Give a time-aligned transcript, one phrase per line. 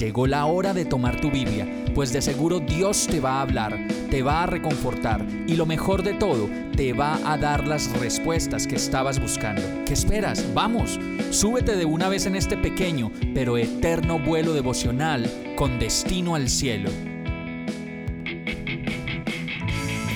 [0.00, 3.86] Llegó la hora de tomar tu Biblia, pues de seguro Dios te va a hablar,
[4.10, 8.66] te va a reconfortar y lo mejor de todo, te va a dar las respuestas
[8.66, 9.60] que estabas buscando.
[9.84, 10.54] ¿Qué esperas?
[10.54, 16.48] Vamos, súbete de una vez en este pequeño pero eterno vuelo devocional con destino al
[16.48, 16.88] cielo.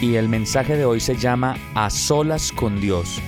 [0.01, 3.21] Y el mensaje de hoy se llama A solas con Dios.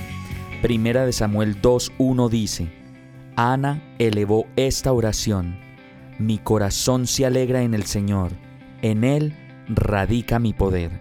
[0.63, 2.67] Primera de Samuel 2.1 dice,
[3.35, 5.66] Ana elevó esta oración
[6.19, 8.31] mi corazón se alegra en el Señor,
[8.81, 9.33] en Él
[9.69, 10.91] radica mi poder.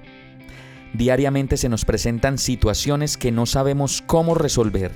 [0.93, 4.93] Diariamente se nos presentan situaciones que no sabemos cómo resolver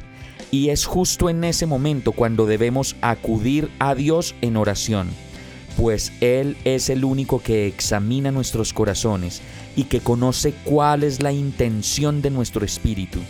[0.50, 5.08] y es justo en ese momento cuando debemos acudir a Dios en oración,
[5.76, 9.42] pues Él es el único que examina nuestros corazones
[9.76, 13.20] y que conoce cuál es la intención de nuestro espíritu,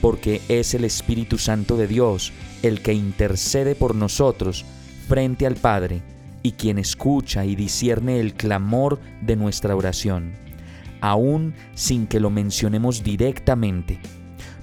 [0.00, 2.32] porque es el Espíritu Santo de Dios
[2.62, 4.64] el que intercede por nosotros
[5.08, 6.02] frente al Padre
[6.42, 10.32] y quien escucha y discierne el clamor de nuestra oración,
[11.00, 13.98] aun sin que lo mencionemos directamente.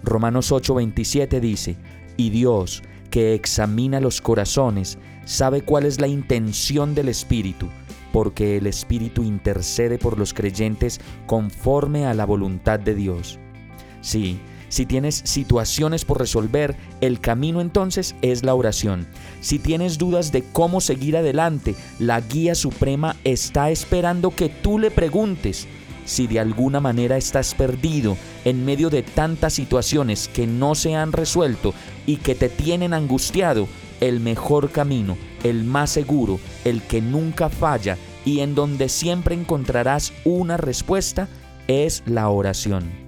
[0.04, 1.78] Romanos 8:27 dice,
[2.18, 7.68] y Dios, que examina los corazones, sabe cuál es la intención del Espíritu,
[8.12, 13.40] porque el Espíritu intercede por los creyentes conforme a la voluntad de Dios.
[14.02, 19.08] Sí, si tienes situaciones por resolver, el camino entonces es la oración.
[19.40, 24.92] Si tienes dudas de cómo seguir adelante, la guía suprema está esperando que tú le
[24.92, 25.68] preguntes.
[26.06, 31.12] Si de alguna manera estás perdido en medio de tantas situaciones que no se han
[31.12, 31.74] resuelto
[32.06, 33.68] y que te tienen angustiado,
[34.00, 40.14] el mejor camino, el más seguro, el que nunca falla y en donde siempre encontrarás
[40.24, 41.28] una respuesta,
[41.68, 43.07] es la oración.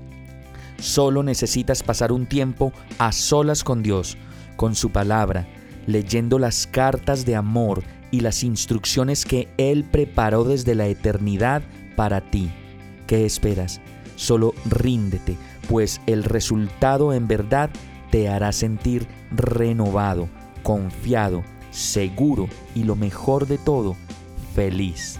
[0.79, 4.17] Solo necesitas pasar un tiempo a solas con Dios,
[4.55, 5.47] con su palabra,
[5.87, 11.61] leyendo las cartas de amor y las instrucciones que Él preparó desde la eternidad
[11.95, 12.49] para ti.
[13.07, 13.81] ¿Qué esperas?
[14.15, 17.69] Solo ríndete, pues el resultado en verdad
[18.11, 20.29] te hará sentir renovado,
[20.63, 23.95] confiado, seguro y lo mejor de todo,
[24.55, 25.19] feliz.